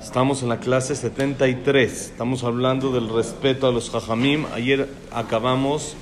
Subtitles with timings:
[0.00, 1.90] Estamos en la clase 73.
[1.90, 4.44] Estamos hablando del respeto a los jajamim.
[4.54, 5.96] Ayer acabamos,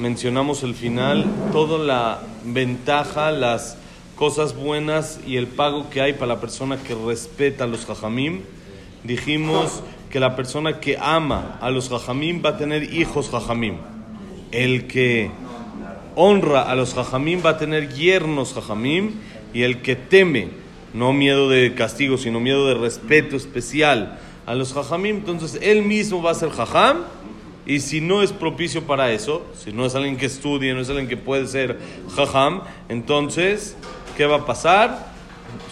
[0.00, 3.76] mencionamos el final, toda la ventaja, las
[4.16, 8.40] cosas buenas y el pago que hay para la persona que respeta a los jajamim.
[9.04, 13.76] Dijimos que la persona que ama a los jajamim va a tener hijos jajamim.
[14.50, 15.30] El que
[16.16, 19.12] honra a los jajamim va a tener yernos jajamim
[19.52, 20.63] y el que teme,
[20.94, 26.22] no miedo de castigo, sino miedo de respeto especial a los jajamim, entonces él mismo
[26.22, 27.02] va a ser jajam
[27.66, 30.88] y si no es propicio para eso, si no es alguien que estudie, no es
[30.88, 31.78] alguien que puede ser
[32.14, 33.76] jajam, entonces,
[34.16, 35.12] ¿qué va a pasar?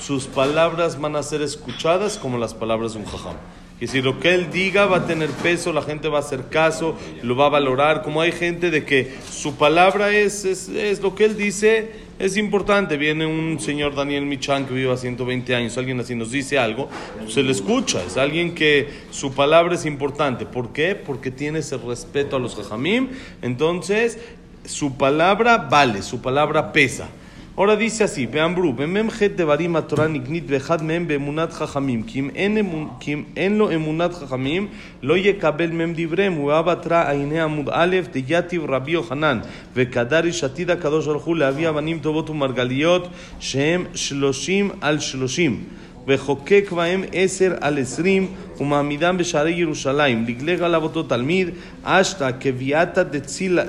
[0.00, 3.36] Sus palabras van a ser escuchadas como las palabras de un jajam.
[3.78, 6.48] Y si lo que él diga va a tener peso, la gente va a hacer
[6.48, 8.02] caso, lo va a valorar.
[8.02, 11.90] Como hay gente de que su palabra es, es, es lo que él dice,
[12.22, 12.96] es importante.
[12.96, 16.88] Viene un señor Daniel Michan que vive a 120 años, alguien así nos dice algo,
[17.26, 18.00] se le escucha.
[18.04, 20.46] Es alguien que su palabra es importante.
[20.46, 20.94] ¿Por qué?
[20.94, 23.08] Porque tiene ese respeto a los jajamim.
[23.42, 24.18] Entonces,
[24.64, 27.08] su palabra vale, su palabra pesa.
[27.54, 33.58] Ahora dice así, Beambru, Memchet de Barim Torah Nignit Behad Mem Bemunat Jajamim, Kim en
[33.58, 34.70] lo Emunat Jajamim,
[35.02, 39.42] Loye Kabel Mem Dibrem, Uabatra Aine Amud Alef, de Yativ Rabio Hanan,
[39.76, 45.58] Vekadari Shatida Kadosh Arhul, Avia Banim Tobotu Margaliot, Shem Shloshim al Shloshim,
[46.06, 48.26] וחוקק בהם Eser al Esrim,
[48.61, 50.25] ומעמידם בשערי ירושלים.
[50.27, 51.49] לגלג עליו אותו תלמיד,
[51.83, 53.03] אשתא כביאתא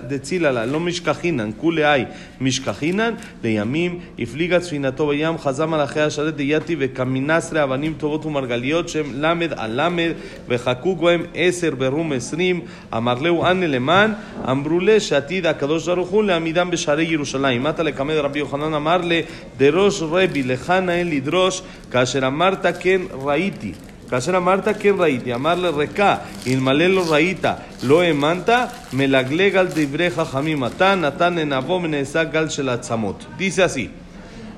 [0.09, 2.05] דציללה, לא משכחינן, כולי היי
[2.41, 9.53] משכחינן, לימים הפליגה ספינתו בים, חזה מלאכי השרת דייתי וכמינסרי אבנים טובות ומרגליות שהם למד
[9.57, 10.11] על למד,
[10.49, 12.61] וחקוק בהם עשר ברום עשרים,
[12.97, 14.13] אמר להו אנה למען,
[14.51, 17.63] אמרו לה שעתיד הקדוש ברוך הוא להעמידם בשערי ירושלים.
[17.63, 19.21] מטה לקמד רבי יוחנן אמר לה,
[19.57, 23.73] דרוש רבי, לך נאה לדרוש, כאשר אמרת כן ראיתי.
[24.14, 25.26] Kasher Amarta, que raíta?
[25.26, 26.22] Llamarle resca.
[26.46, 27.66] Inmalelo raíta.
[27.82, 28.72] Lo emanta.
[28.92, 31.02] Melaglegal dibreja jamimatan.
[31.02, 33.26] Natan enabomene gal shelatzamot.
[33.40, 33.90] Dice así.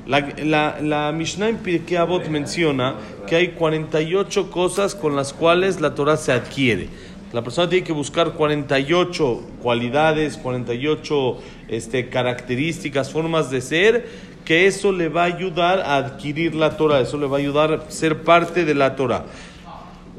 [0.07, 2.95] La, la, la Mishnah en Pirkei Avot menciona
[3.27, 6.89] que hay 48 cosas con las cuales la Torah se adquiere.
[7.31, 11.37] La persona tiene que buscar 48 cualidades, 48
[11.69, 14.05] este, características, formas de ser,
[14.45, 17.73] que eso le va a ayudar a adquirir la Torah, eso le va a ayudar
[17.73, 19.25] a ser parte de la Torah.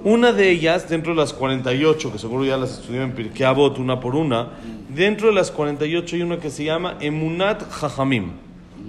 [0.08, 3.76] Una de ellas, dentro de las 48, que seguro ya las estudió en Pirkei Avot
[3.80, 4.50] una por una,
[4.88, 8.30] dentro de las 48 hay una que se llama Emunat Jajamim,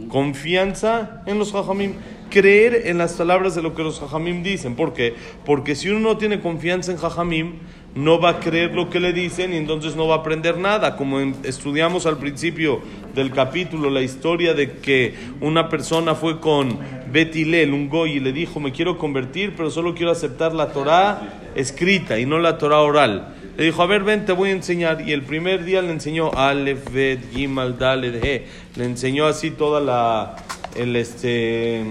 [0.10, 1.94] confianza en los Jajamim,
[2.30, 4.76] creer en las palabras de lo que los Jajamim dicen.
[4.76, 5.16] ¿Por qué?
[5.44, 7.54] Porque si uno no tiene confianza en Jajamim,
[7.98, 10.96] no va a creer lo que le dicen y entonces no va a aprender nada.
[10.96, 12.80] Como estudiamos al principio
[13.16, 16.78] del capítulo la historia de que una persona fue con
[17.12, 21.40] Betilel, un goy, y le dijo, me quiero convertir, pero solo quiero aceptar la Torah
[21.56, 23.34] escrita y no la Torah oral.
[23.58, 25.02] Le dijo, a ver, ven, te voy a enseñar.
[25.02, 28.46] Y el primer día le enseñó Aleph, Bet, Gimal, Dalet, He.
[28.76, 30.36] Le enseñó así toda la,
[30.76, 31.84] el, este,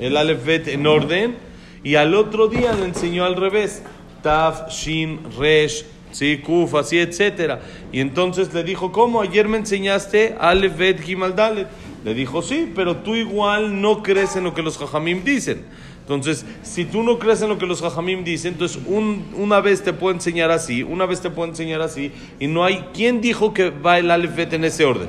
[0.00, 1.36] el Aleph, Bet en orden.
[1.84, 3.84] Y al otro día le enseñó al revés.
[4.26, 7.60] Taf, Shin, Resh, sí, Kuf, así, etcétera.
[7.92, 9.20] Y entonces le dijo, ¿cómo?
[9.20, 11.68] Ayer me enseñaste Aleph, Bet, Gimal, Dalet.
[12.04, 15.62] Le dijo, sí, pero tú igual no crees en lo que los Jajamim dicen.
[16.00, 19.84] Entonces, si tú no crees en lo que los Jajamim dicen, entonces un, una vez
[19.84, 22.10] te puedo enseñar así, una vez te puedo enseñar así,
[22.40, 22.84] y no hay...
[22.94, 25.08] ¿Quién dijo que va el Aleph, Bet en ese orden?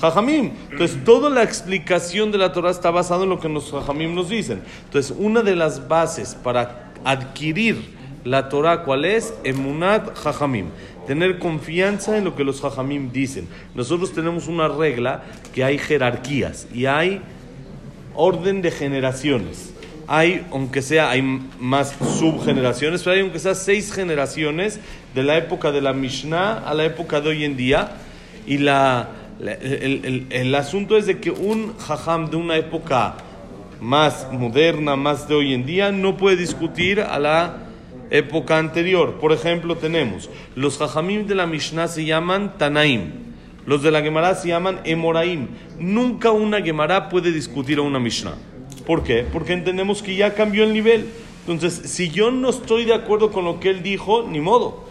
[0.00, 0.52] Jajamim.
[0.70, 4.30] Entonces, toda la explicación de la Torah está basada en lo que los Jajamim nos
[4.30, 4.62] dicen.
[4.86, 9.34] Entonces, una de las bases para adquirir la Torah, ¿cuál es?
[9.44, 10.66] Emunat Jajamim.
[11.06, 13.48] Tener confianza en lo que los Jajamim dicen.
[13.74, 15.22] Nosotros tenemos una regla
[15.54, 17.20] que hay jerarquías y hay
[18.14, 19.74] orden de generaciones.
[20.06, 21.22] Hay, aunque sea, hay
[21.58, 24.80] más subgeneraciones, pero hay aunque sea seis generaciones
[25.14, 27.92] de la época de la Mishnah a la época de hoy en día.
[28.46, 29.08] Y la,
[29.40, 33.14] la- el, el- el asunto es de que un jajam de una época
[33.80, 37.56] más moderna, más de hoy en día, no puede discutir a la
[38.12, 39.18] época anterior.
[39.18, 43.10] Por ejemplo, tenemos los jajamim de la Mishnah se llaman Tanaim.
[43.66, 45.48] Los de la Gemara se llaman Emoraim.
[45.78, 48.34] Nunca una Gemara puede discutir a una Mishnah.
[48.86, 49.24] ¿Por qué?
[49.32, 51.06] Porque entendemos que ya cambió el nivel.
[51.46, 54.84] Entonces, si yo no estoy de acuerdo con lo que él dijo, ni modo.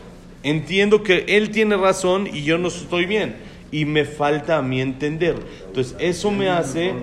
[0.44, 3.35] Entiendo que él tiene razón y yo no estoy bien.
[3.71, 5.35] Y me falta a mí entender.
[5.67, 6.94] Entonces, eso me hace...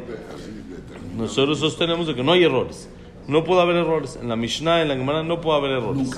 [1.17, 2.89] Nosotros sostenemos de que no hay errores.
[3.29, 4.19] No puede haber errores.
[4.21, 6.11] En la Mishnah, en la Gemara, no puede haber errores.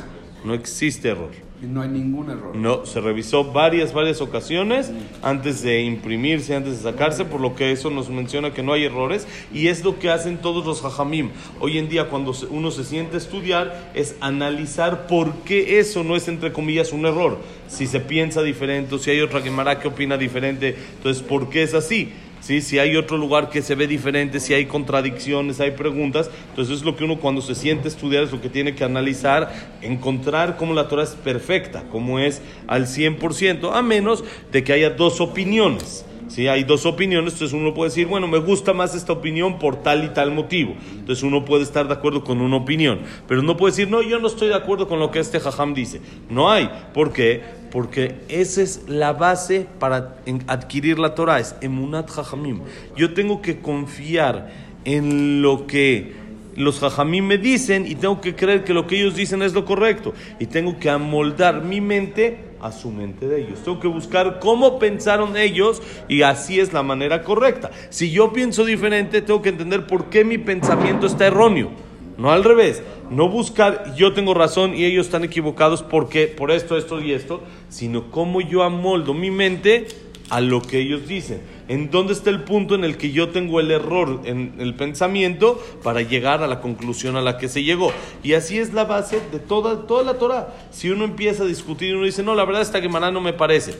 [0.44, 1.30] No existe error.
[1.60, 2.56] No hay ningún error.
[2.56, 4.90] No, se revisó varias, varias ocasiones
[5.20, 8.84] antes de imprimirse, antes de sacarse, por lo que eso nos menciona que no hay
[8.84, 11.30] errores y es lo que hacen todos los hajamim.
[11.58, 16.16] Hoy en día cuando uno se siente a estudiar es analizar por qué eso no
[16.16, 17.38] es entre comillas un error.
[17.68, 21.62] Si se piensa diferente o si hay otra Gemara que opina diferente, entonces ¿por qué
[21.62, 22.10] es así?
[22.40, 22.62] ¿Sí?
[22.62, 26.84] Si hay otro lugar que se ve diferente, si hay contradicciones, hay preguntas, entonces es
[26.84, 29.52] lo que uno cuando se siente estudiar es lo que tiene que analizar,
[29.82, 34.90] encontrar cómo la Torah es perfecta, cómo es al 100%, a menos de que haya
[34.90, 36.06] dos opiniones.
[36.31, 39.82] Si hay dos opiniones, entonces uno puede decir, bueno, me gusta más esta opinión por
[39.82, 40.77] tal y tal motivo.
[40.93, 44.21] Entonces uno puede estar de acuerdo con una opinión, pero no puede decir, no, yo
[44.21, 46.00] no estoy de acuerdo con lo que este jajam dice.
[46.29, 46.71] No hay.
[46.94, 47.43] ¿Por qué?
[47.73, 52.61] Porque esa es la base para adquirir la Torah, es emunat jajamim.
[52.97, 54.53] Yo tengo que confiar
[54.85, 56.12] en lo que
[56.55, 59.65] los jajamim me dicen y tengo que creer que lo que ellos dicen es lo
[59.65, 60.15] correcto.
[60.38, 63.62] Y tengo que amoldar mi mente a su mente de ellos.
[63.64, 67.70] Tengo que buscar cómo pensaron ellos y así es la manera correcta.
[67.90, 71.70] Si yo pienso diferente, tengo que entender por qué mi pensamiento está erróneo.
[72.18, 72.82] No al revés.
[73.10, 77.42] No buscar yo tengo razón y ellos están equivocados porque por esto, esto y esto,
[77.68, 79.88] sino cómo yo amoldo mi mente
[80.28, 81.40] a lo que ellos dicen.
[81.70, 85.62] ¿En dónde está el punto en el que yo tengo el error en el pensamiento
[85.84, 87.93] para llegar a la conclusión a la que se llegó?
[88.25, 90.52] Y así es la base de toda, toda la Torah.
[90.72, 93.32] Si uno empieza a discutir y uno dice, no, la verdad esta Gemara no me
[93.34, 93.78] parece.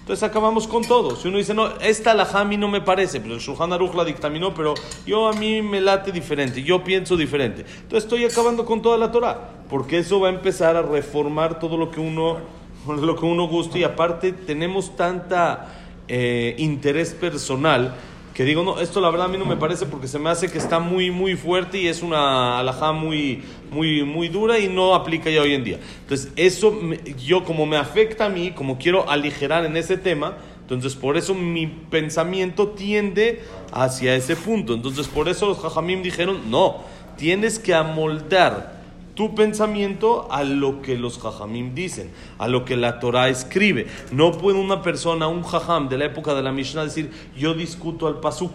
[0.00, 1.14] Entonces acabamos con todo.
[1.14, 4.54] Si uno dice, no, esta alajá a no me parece, pero el Shulchan la dictaminó,
[4.54, 4.72] pero
[5.04, 7.66] yo a mí me late diferente, yo pienso diferente.
[7.82, 11.76] Entonces estoy acabando con toda la Torah, porque eso va a empezar a reformar todo
[11.76, 12.38] lo que uno,
[12.86, 17.94] lo que uno gusta y aparte tenemos tanta eh, interés personal
[18.36, 20.50] que digo, no, esto la verdad a mí no me parece porque se me hace
[20.50, 24.94] que está muy, muy fuerte y es una alajá muy, muy, muy dura y no
[24.94, 25.80] aplica ya hoy en día.
[26.02, 26.78] Entonces, eso
[27.24, 31.32] yo como me afecta a mí, como quiero aligerar en ese tema, entonces por eso
[31.32, 33.40] mi pensamiento tiende
[33.72, 34.74] hacia ese punto.
[34.74, 36.84] Entonces, por eso los jajamim dijeron, no,
[37.16, 38.75] tienes que amoldar
[39.16, 43.86] tu pensamiento a lo que los jajamim dicen, a lo que la Torah escribe.
[44.12, 48.06] No puede una persona, un jajam de la época de la Mishnah decir, yo discuto
[48.06, 48.52] al pasuk,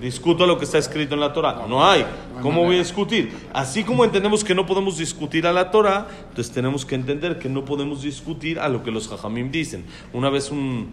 [0.00, 1.64] discuto lo que está escrito en la Torah.
[1.68, 2.04] No hay.
[2.42, 3.32] ¿Cómo voy a discutir?
[3.52, 7.48] Así como entendemos que no podemos discutir a la Torah, entonces tenemos que entender que
[7.48, 9.84] no podemos discutir a lo que los jajamim dicen.
[10.12, 10.92] Una vez un,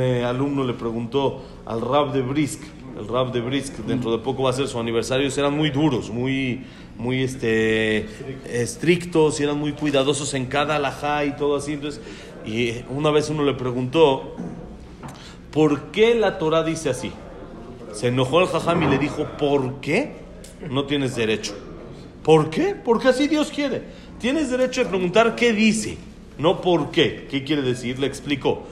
[0.00, 2.62] eh, alumno le preguntó al rab de Brisk,
[2.98, 6.10] el rab de Brisk, dentro de poco va a ser su aniversario, eran muy duros,
[6.10, 6.64] muy,
[6.96, 8.06] muy este,
[8.48, 11.74] estrictos, y eran muy cuidadosos en cada alajá y todo así.
[11.74, 12.00] Entonces,
[12.46, 14.36] y una vez uno le preguntó,
[15.50, 17.10] ¿por qué la Torah dice así?
[17.92, 20.12] Se enojó el jajam y le dijo, ¿por qué?
[20.68, 21.54] No tienes derecho.
[22.22, 22.74] ¿Por qué?
[22.74, 23.82] Porque así Dios quiere.
[24.18, 25.98] Tienes derecho de preguntar qué dice,
[26.38, 27.26] no por qué.
[27.30, 27.98] ¿Qué quiere decir?
[27.98, 28.62] Le explicó.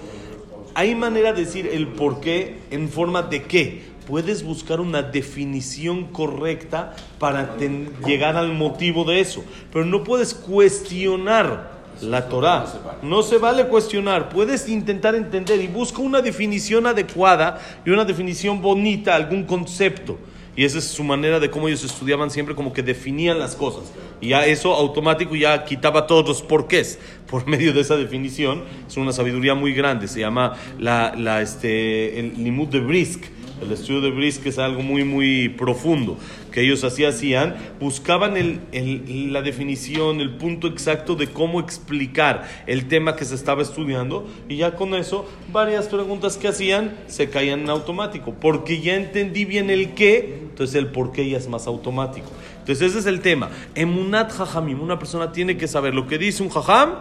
[0.75, 3.83] Hay manera de decir el por qué en forma de qué.
[4.07, 7.57] Puedes buscar una definición correcta para
[8.05, 9.45] llegar al motivo de eso.
[9.73, 11.71] Pero no puedes cuestionar
[12.01, 12.67] la Torah.
[13.03, 14.29] No se vale cuestionar.
[14.29, 20.19] Puedes intentar entender y busca una definición adecuada y una definición bonita, algún concepto.
[20.55, 23.85] Y esa es su manera de cómo ellos estudiaban siempre, como que definían las cosas.
[24.21, 28.65] Y ya eso automático ya quitaba todos los porqués por medio de esa definición.
[28.87, 30.09] Es una sabiduría muy grande.
[30.09, 33.25] Se llama la, la, este, el limud de Brisk.
[33.63, 36.17] El estudio de Brisk es algo muy, muy profundo
[36.51, 37.57] que ellos así hacían.
[37.81, 43.35] Buscaban el, el- la definición, el punto exacto de cómo explicar el tema que se
[43.35, 44.27] estaba estudiando.
[44.49, 48.35] Y ya con eso, varias preguntas que hacían se caían en automático.
[48.41, 52.31] Porque ya entendí bien el qué, entonces el por qué ya es más automático.
[52.61, 53.51] Entonces ese es el tema.
[53.75, 56.95] Emunat jajamim, una persona tiene que saber lo que dice un jajam,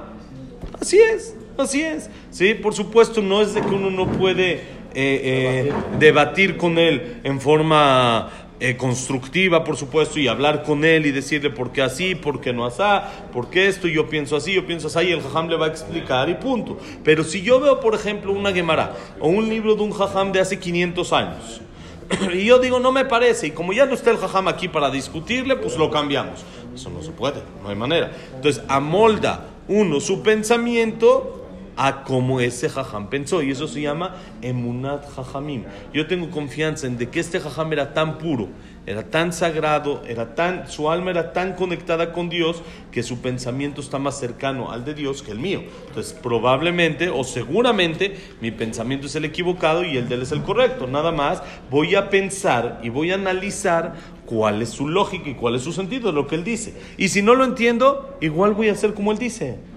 [0.79, 2.09] Así es, así es.
[2.31, 4.61] Sí, por supuesto, no es de que uno no puede
[4.93, 8.29] eh, eh, debatir con él en forma
[8.59, 12.53] eh, constructiva, por supuesto, y hablar con él y decirle por qué así, por qué
[12.53, 12.83] no así,
[13.33, 15.69] por qué esto, yo pienso así, yo pienso así, y el jajam le va a
[15.69, 16.77] explicar y punto.
[17.03, 20.41] Pero si yo veo, por ejemplo, una Gemara o un libro de un jajam de
[20.41, 21.61] hace 500 años,
[22.33, 24.91] y yo digo, no me parece, y como ya no está el jajam aquí para
[24.91, 26.45] discutirle, pues lo cambiamos.
[26.75, 28.11] Eso no se puede, no hay manera.
[28.35, 31.40] Entonces, amolda uno su pensamiento
[31.81, 33.41] a como ese jajam pensó.
[33.41, 35.63] Y eso se llama emunat jajamim.
[35.91, 38.49] Yo tengo confianza en de que este jajam era tan puro,
[38.85, 42.61] era tan sagrado, era tan, su alma era tan conectada con Dios
[42.91, 45.63] que su pensamiento está más cercano al de Dios que el mío.
[45.87, 50.43] Entonces, probablemente o seguramente mi pensamiento es el equivocado y el de él es el
[50.43, 50.85] correcto.
[50.85, 53.95] Nada más voy a pensar y voy a analizar
[54.27, 56.75] cuál es su lógica y cuál es su sentido lo que él dice.
[56.97, 59.70] Y si no lo entiendo, igual voy a hacer como él dice.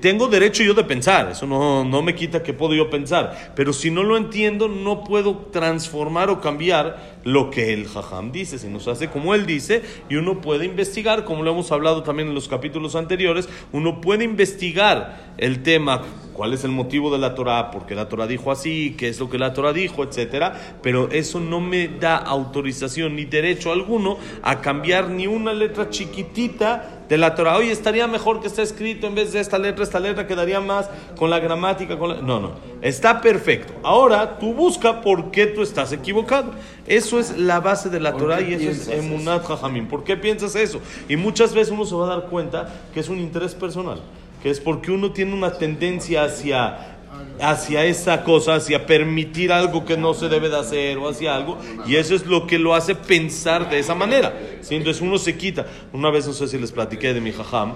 [0.00, 3.72] Tengo derecho yo de pensar, eso no, no, me quita que puedo yo pensar, pero
[3.72, 8.68] si no lo entiendo no puedo transformar o cambiar lo que el jajam dice, si
[8.68, 12.34] nos hace como él dice y uno puede investigar, como lo hemos hablado también en
[12.34, 17.70] los capítulos anteriores, uno puede investigar el tema, cuál es el motivo de la Torah,
[17.70, 21.10] por qué la Torah dijo así, qué es lo que la Torah dijo, etcétera, pero
[21.10, 27.18] eso no me da autorización ni derecho alguno a cambiar ni una letra chiquitita de
[27.18, 27.56] la Torah.
[27.56, 30.88] Hoy estaría mejor que esté escrito en vez de esta letra, esta letra quedaría más
[31.18, 31.98] con la gramática.
[31.98, 33.74] Con No, no, está perfecto.
[33.82, 36.52] Ahora tú busca por qué tú estás equivocado.
[36.90, 39.86] Eso es la base de la Torah y eso es emunat jajamim.
[39.86, 40.80] ¿Por qué piensas eso?
[41.08, 44.00] Y muchas veces uno se va a dar cuenta que es un interés personal,
[44.42, 46.98] que es porque uno tiene una tendencia hacia
[47.40, 51.58] hacia esa cosa, hacia permitir algo que no se debe de hacer o hacia algo,
[51.86, 54.36] y eso es lo que lo hace pensar de esa manera.
[54.68, 55.66] Entonces uno se quita.
[55.92, 57.74] Una vez no sé si les platiqué de mi jajam,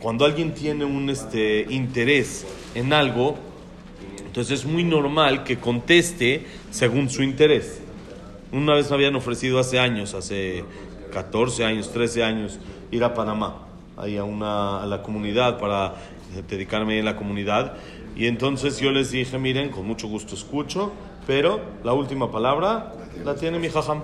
[0.00, 3.36] cuando alguien tiene un este, interés en algo,
[4.24, 7.81] entonces es muy normal que conteste según su interés.
[8.52, 10.62] Una vez me habían ofrecido hace años, hace
[11.10, 12.58] 14 años, 13 años,
[12.90, 13.62] ir a Panamá,
[13.96, 15.94] ahí a, una, a la comunidad para
[16.50, 17.78] dedicarme a la comunidad.
[18.14, 20.92] Y entonces yo les dije, miren, con mucho gusto escucho,
[21.26, 22.92] pero la última palabra
[23.24, 24.02] la tiene mi jajam.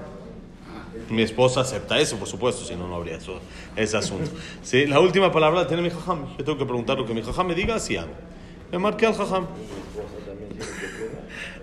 [1.11, 3.41] Mi esposa acepta eso, por supuesto, si no, no habría eso,
[3.77, 4.31] ese asunto.
[4.63, 4.87] ¿Sí?
[4.87, 6.25] La última palabra la tiene mi jajam.
[6.39, 8.13] Yo tengo que preguntar lo que mi jajam me diga, así hago.
[8.73, 9.47] Me marqué al jajam.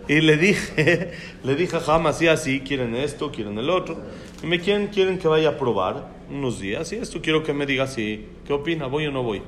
[0.08, 1.12] Y le dije,
[1.44, 3.98] le dije jajam, así, así, quieren esto, quieren el otro.
[4.44, 6.92] Y me quieren, quieren que vaya a probar unos días.
[6.94, 8.88] Y esto quiero que me diga así, ¿qué opina?
[8.88, 9.42] ¿Voy o no voy?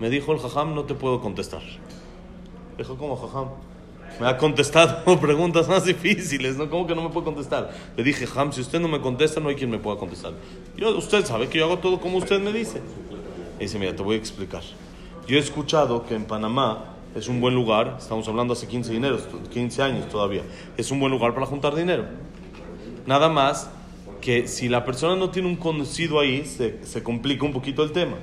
[0.00, 1.62] Me dijo el jajam, no te puedo contestar.
[2.78, 3.48] Dijo, ¿cómo, jajam?
[4.20, 6.70] Me ha contestado preguntas más difíciles, ¿no?
[6.70, 7.70] ¿Cómo que no me puede contestar?
[7.96, 10.32] Le dije, Jam, si usted no me contesta, no hay quien me pueda contestar.
[10.76, 12.80] Yo, usted sabe que yo hago todo como usted me dice.
[13.58, 14.62] Y dice, mira, te voy a explicar.
[15.26, 19.00] Yo he escuchado que en Panamá es un buen lugar, estamos hablando hace 15,
[19.50, 20.42] 15 años todavía,
[20.76, 22.04] es un buen lugar para juntar dinero.
[23.06, 23.70] Nada más
[24.20, 27.92] que si la persona no tiene un conocido ahí, se, se complica un poquito el
[27.92, 28.16] tema.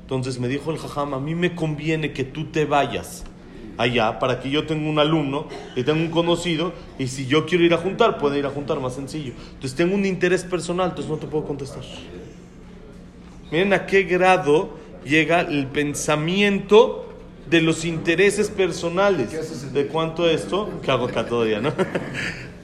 [0.00, 3.24] Entonces me dijo el jajam, a mí me conviene que tú te vayas
[3.76, 7.64] allá para que yo tenga un alumno y tenga un conocido y si yo quiero
[7.64, 9.34] ir a juntar, puede ir a juntar más sencillo.
[9.54, 11.82] Entonces tengo un interés personal, entonces no te puedo contestar.
[13.50, 14.70] Miren a qué grado
[15.04, 17.07] llega el pensamiento
[17.50, 19.72] de los intereses personales.
[19.72, 20.70] ¿De cuánto esto?
[20.82, 21.72] Que hago acá todavía, ¿no?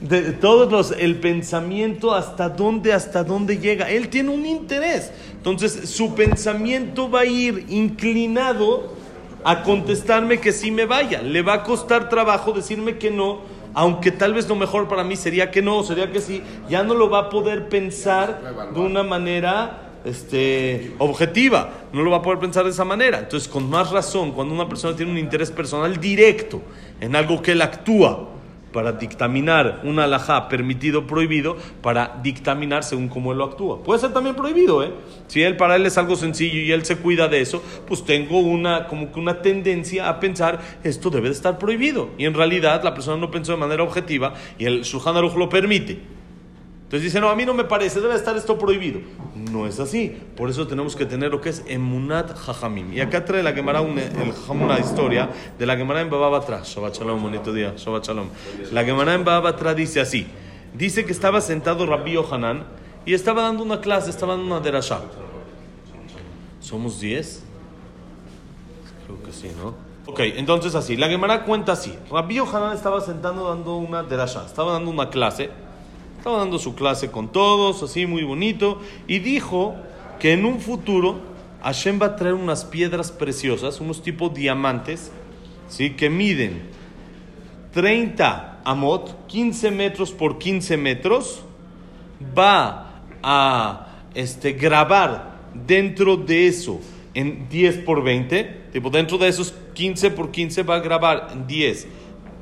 [0.01, 3.89] De todos los, el pensamiento hasta dónde, hasta dónde llega.
[3.89, 5.11] Él tiene un interés.
[5.37, 8.93] Entonces su pensamiento va a ir inclinado
[9.43, 11.21] a contestarme que sí me vaya.
[11.21, 13.39] Le va a costar trabajo decirme que no,
[13.73, 16.41] aunque tal vez lo mejor para mí sería que no, sería que sí.
[16.69, 18.41] Ya no lo va a poder pensar
[18.73, 23.19] de una manera este, objetiva, no lo va a poder pensar de esa manera.
[23.19, 26.61] Entonces, con más razón, cuando una persona tiene un interés personal directo
[27.01, 28.29] en algo que él actúa,
[28.75, 33.81] para dictaminar un alajá permitido o prohibido, para dictaminar según cómo él lo actúa.
[33.81, 34.91] Puede ser también prohibido, ¿eh?
[35.27, 38.37] Si él para él es algo sencillo y él se cuida de eso, pues tengo
[38.39, 42.09] una como que una tendencia a pensar esto debe de estar prohibido.
[42.17, 45.47] Y en realidad la persona no pensó de manera objetiva y el Shulchan Aruch lo
[45.47, 45.93] permite.
[46.83, 48.99] Entonces dice, no, a mí no me parece, debe estar esto prohibido.
[49.55, 50.09] No es así.
[50.35, 52.91] Por eso tenemos que tener lo que es emunat jajamim.
[52.91, 54.01] Y acá trae la Gemara una,
[54.49, 56.61] una historia de la Gemara en Bababatra.
[56.61, 57.73] Shabbat Shalom, bonito día.
[57.77, 58.27] Shabbat Shalom.
[58.73, 60.27] La Gemara en Bababatra dice así.
[60.73, 62.65] Dice que estaba sentado Rabbi Yohanan
[63.05, 64.99] y estaba dando una clase, estaba dando una derashá.
[66.59, 67.43] ¿Somos 10?
[69.05, 69.73] Creo que sí, ¿no?
[70.05, 70.97] Ok, entonces así.
[70.97, 71.97] La Gemara cuenta así.
[72.11, 74.45] Rabbi Yohanan estaba sentado dando una derashá.
[74.45, 75.49] Estaba dando una clase
[76.25, 79.75] estaba dando su clase con todos, así muy bonito, y dijo
[80.19, 81.19] que en un futuro
[81.61, 85.11] Hashem va a traer unas piedras preciosas, unos tipos diamantes,
[85.67, 85.91] ¿sí?
[85.91, 86.63] que miden
[87.73, 91.43] 30 amot, 15 metros por 15 metros,
[92.35, 96.79] va a este, grabar dentro de eso
[97.13, 101.45] en 10 por 20, tipo dentro de esos 15 por 15 va a grabar en
[101.45, 101.87] 10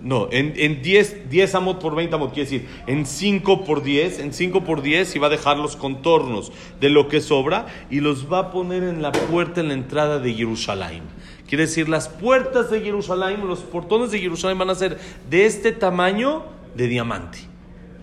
[0.03, 4.19] no, en, en 10, 10 amot por 20 amot, quiere decir, en 5 por 10,
[4.19, 8.01] en 5 por 10 y va a dejar los contornos de lo que sobra y
[8.01, 11.03] los va a poner en la puerta en la entrada de Jerusalén.
[11.47, 15.71] Quiere decir, las puertas de Jerusalén, los portones de Jerusalén van a ser de este
[15.71, 16.43] tamaño
[16.75, 17.39] de diamante.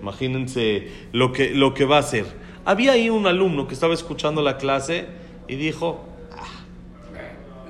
[0.01, 2.25] Imagínense lo que, lo que va a ser.
[2.65, 5.05] Había ahí un alumno que estaba escuchando la clase
[5.49, 6.03] y dijo,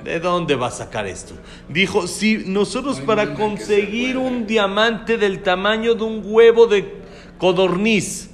[0.04, 1.34] ¿de dónde va a sacar esto?
[1.68, 7.00] Dijo, si nosotros para conseguir un diamante del tamaño de un huevo de
[7.38, 8.30] codorniz,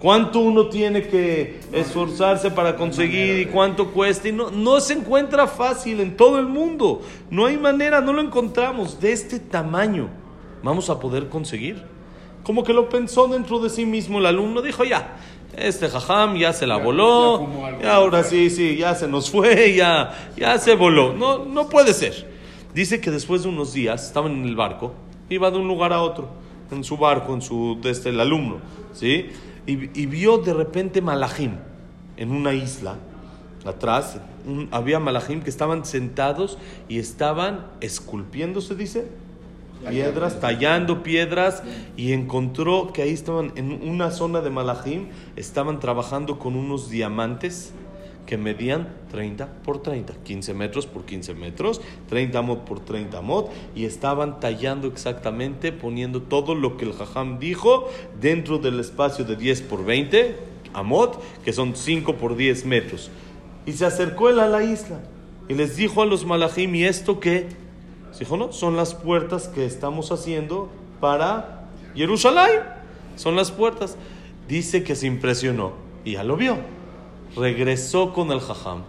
[0.00, 4.28] cuánto uno tiene que esforzarse para conseguir y cuánto cuesta.
[4.28, 7.02] Y no, no se encuentra fácil en todo el mundo.
[7.30, 10.08] No hay manera, no lo encontramos de este tamaño.
[10.62, 11.82] Vamos a poder conseguir.
[12.42, 15.16] Como que lo pensó dentro de sí mismo el alumno, dijo ya,
[15.60, 17.48] este jajam ya se la voló,
[17.82, 21.12] y ahora sí, sí, ya se nos fue, ya, ya se voló.
[21.12, 22.28] No, no puede ser.
[22.74, 24.94] Dice que después de unos días, estaban en el barco,
[25.28, 26.28] iba de un lugar a otro,
[26.70, 28.58] en su barco, en su, desde el alumno,
[28.92, 29.30] ¿sí?
[29.66, 31.52] y, vio de repente malajim
[32.16, 32.96] en una isla.
[33.64, 34.18] Atrás
[34.70, 39.08] había malajim que estaban sentados y estaban esculpiendo, se dice,
[39.88, 41.62] piedras, tallando piedras
[41.96, 47.72] y encontró que ahí estaban en una zona de malajim, estaban trabajando con unos diamantes
[48.26, 53.46] que medían 30 por 30, 15 metros por 15 metros, 30 mod por 30 mod,
[53.74, 57.88] y estaban tallando exactamente, poniendo todo lo que el jajam dijo
[58.20, 60.36] dentro del espacio de 10 por 20
[60.74, 63.10] amot, que son 5 por 10 metros.
[63.66, 65.00] Y se acercó él a la isla
[65.48, 67.48] y les dijo a los malajim, ¿y esto qué?
[68.18, 70.68] Dijo, no, son las puertas que estamos haciendo
[71.00, 72.60] para Jerusalén.
[73.16, 73.96] Son las puertas.
[74.48, 75.72] Dice que se impresionó
[76.04, 76.58] y ya lo vio
[77.36, 78.82] regresó con el jajam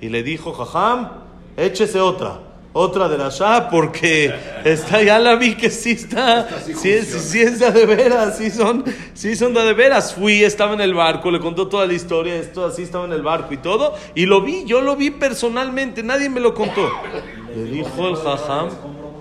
[0.00, 1.08] y le dijo, jajam,
[1.56, 2.40] échese otra,
[2.72, 4.34] otra de la Shah, porque
[4.64, 8.84] está, ya la vi que sí está, sí, es de veras, sí son,
[9.14, 10.14] sí son de veras.
[10.14, 13.22] Fui, estaba en el barco, le contó toda la historia, esto así estaba en el
[13.22, 16.90] barco y todo, y lo vi, yo lo vi personalmente, nadie me lo contó.
[17.54, 18.68] Le dijo el jajam,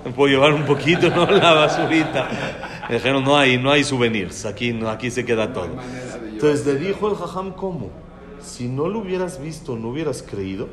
[0.06, 1.25] me puedo llevar un poquito, ¿no?
[1.32, 2.30] La basurita.
[2.90, 5.70] Le dijeron, no hay, no hay souvenirs, aquí, no, aquí se queda todo.
[6.30, 8.04] Entonces le dijo el jajam, ¿cómo?
[8.44, 10.68] si no lo hubieras visto, no hubieras creído.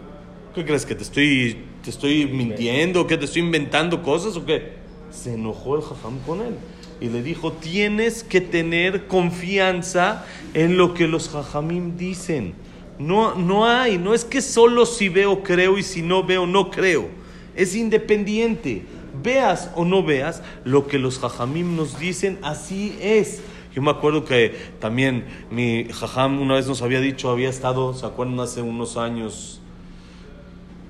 [0.54, 0.84] ¿Qué crees?
[0.84, 3.06] ¿Que te estoy, te estoy mintiendo?
[3.06, 4.80] ¿Que te estoy inventando cosas o qué?
[5.10, 6.54] Se enojó el jajam con él
[7.00, 12.54] y le dijo, tienes que tener confianza en lo que los jajamim dicen.
[12.98, 16.70] No, no hay, no es que solo si veo creo y si no veo no
[16.70, 17.08] creo.
[17.56, 18.84] Es independiente.
[19.22, 23.42] Veas o no veas, lo que los jajamim nos dicen, así es.
[23.74, 28.04] Yo me acuerdo que también mi jajam una vez nos había dicho, había estado, ¿se
[28.04, 28.40] acuerdan?
[28.40, 29.60] Hace unos años,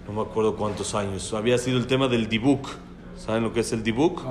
[0.07, 2.69] no me acuerdo cuántos años, había sido el tema del dibuk.
[3.17, 4.23] ¿Saben lo que es el dibuk?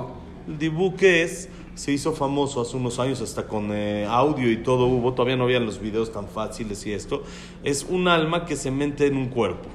[0.48, 4.86] El dibuk es, se hizo famoso hace unos años hasta con eh, audio y todo
[4.86, 7.22] hubo, todavía no había los videos tan fáciles y esto.
[7.62, 9.68] Es un alma que se mete en un cuerpo.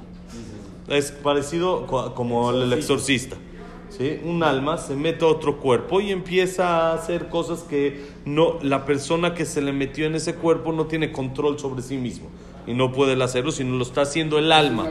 [0.88, 3.36] Es parecido como el exorcista.
[4.24, 8.84] Un alma se mete a otro cuerpo y empieza a hacer cosas que no, la
[8.84, 12.28] persona que se le metió en ese cuerpo no tiene control sobre sí mismo
[12.66, 14.88] y no puede hacerlo, sino lo está haciendo el alma.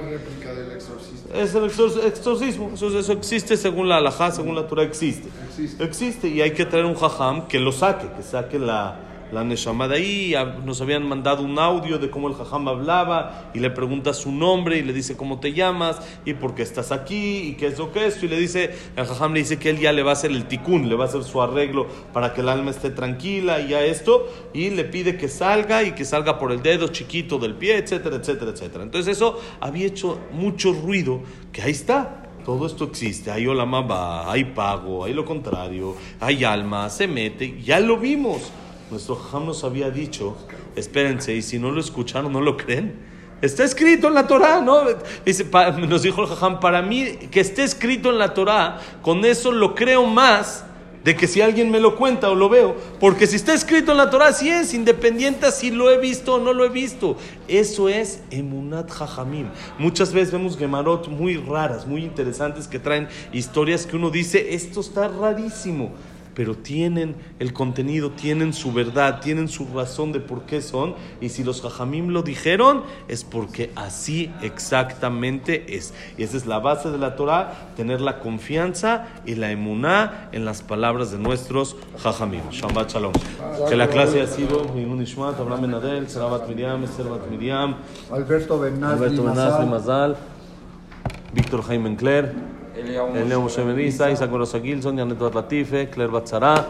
[1.33, 2.71] Es el exorcismo.
[2.73, 5.27] Eso, eso, existe según la alajá, según la Torah, existe.
[5.47, 5.83] existe.
[5.83, 6.27] Existe.
[6.29, 8.97] Y hay que traer un jajam que lo saque, que saque la,
[9.31, 13.59] la Neshama de ahí, nos habían mandado un audio de cómo el Jajam hablaba y
[13.59, 17.39] le pregunta su nombre y le dice cómo te llamas y por qué estás aquí
[17.39, 18.21] y qué es lo que es.
[18.21, 20.47] Y le dice, el Jajam le dice que él ya le va a hacer el
[20.47, 23.83] tikkun, le va a hacer su arreglo para que el alma esté tranquila y ya
[23.83, 27.77] esto, y le pide que salga y que salga por el dedo chiquito del pie,
[27.77, 28.83] etcétera, etcétera, etcétera.
[28.83, 34.45] Entonces eso había hecho mucho ruido, que ahí está, todo esto existe, hay olamaba, hay
[34.45, 38.51] pago, hay lo contrario, hay alma, se mete, ya lo vimos.
[38.95, 40.37] Nuestro Jajam nos había dicho,
[40.77, 42.95] espérense, y si no lo escucharon, no lo creen.
[43.41, 44.83] Está escrito en la Torah, ¿no?
[45.25, 45.45] Dice,
[45.85, 49.75] nos dijo el Jajam, para mí que esté escrito en la Torah, con eso lo
[49.75, 50.63] creo más
[51.03, 52.77] de que si alguien me lo cuenta o lo veo.
[53.01, 56.39] Porque si está escrito en la Torah, sí es, independiente si lo he visto o
[56.39, 57.17] no lo he visto.
[57.49, 59.49] Eso es emunat jajamim.
[59.77, 64.79] Muchas veces vemos gemarot muy raras, muy interesantes, que traen historias que uno dice, esto
[64.79, 65.91] está rarísimo
[66.35, 70.93] pero tienen el contenido, tienen su verdad, tienen su razón de por qué son.
[71.21, 75.93] Y si los jajamim lo dijeron, es porque así exactamente es.
[76.17, 80.45] Y esa es la base de la Torah, tener la confianza y la emuná en
[80.45, 82.49] las palabras de nuestros jajamim.
[82.51, 83.13] Shabbat Shalom.
[83.69, 87.75] Que la clase ha sido Mimun Ishmat, Abraham Benadel, Sarabat Miriam, Esther Bat Miriam,
[88.11, 90.17] Alberto Benazli Mazal,
[91.33, 92.54] Víctor Jaime Encler.
[92.75, 96.65] Eliyahu Moshe Melissa, Isaac Rosa Gilson, Janet Latife, Claire Batzara,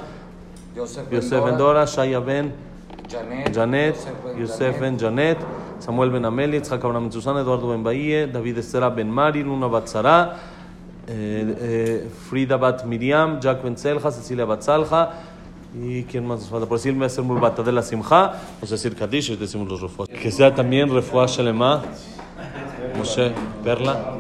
[0.75, 2.53] Yosef Vendora, Shaya Ben,
[3.09, 3.97] Janet,
[4.37, 5.37] Yosef ben Janet,
[5.79, 9.67] Samuel ben Ameli, Itzhak Abraham ben Susana, Eduardo ben Bahía, David Estera ben Mari, Luna
[9.67, 10.37] bat Sara,
[11.07, 15.11] eh, eh, Frida bat Miriam, Jack ben Selja, Cecilia bat Salja,
[15.73, 18.95] y quién más nos falta, por decirme hacer mulbata de la Simja, vamos a decir
[18.95, 20.07] Kadish decimos los refuas.
[20.07, 21.81] Que sea también refuá Shalema,
[22.97, 24.17] Moshe, Perla,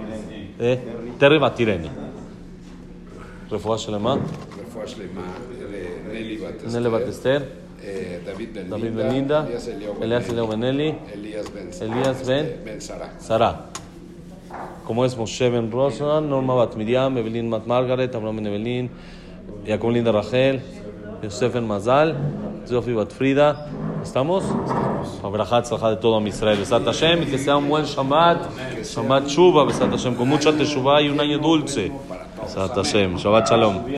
[0.59, 1.90] eh, Terry Batireni.
[3.50, 4.16] Refuá Shalema,
[4.70, 5.32] רפואה שלמה
[6.08, 7.42] לנלי בת אסתר, Nele bat Esther,
[7.84, 11.48] אה, דוד בן David לינדה, ben Linda, אליאס אליהו בן Elias Eleo ben Eli, אליאס
[11.48, 12.44] בן אליאס בן?
[12.64, 13.06] בן שרה.
[13.28, 13.52] Sara.
[14.86, 18.88] Como es Moshe ben Rosa, Norma bat Miriam, Evelyn bat Margaret, Abraham ben Evelyn,
[19.66, 20.60] Jacob Linda Rachel,
[21.22, 22.14] Yosef ben Mazal,
[22.66, 23.48] Zofi bat Frida.
[24.05, 24.43] ¿Estamos?
[25.23, 26.59] Abraham Tzalja de todo a Israel.
[26.59, 28.83] Besat Hashem y que sea un buen Shabbat.
[28.83, 31.91] Shabbat Shuba, Besat Hashem, con mucha teshuva y un año dulce.
[32.41, 33.17] Besat Hashem.
[33.17, 33.85] Shabbat Shalom.